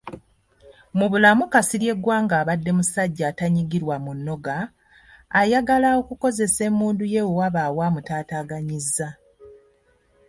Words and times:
Mu 0.97 1.05
bulamu 1.11 1.43
Kasirye 1.53 1.93
Gwanga 2.03 2.35
abadde 2.41 2.71
musajja 2.77 3.23
atanyigirwa 3.31 3.95
mu 4.05 4.11
nnoga, 4.17 4.55
ayagala 5.39 5.89
okukozesa 6.01 6.61
emmundu 6.69 7.03
ye 7.13 7.21
we 7.27 7.33
wabaawo 7.39 7.79
amutaataaganyizza. 7.87 9.07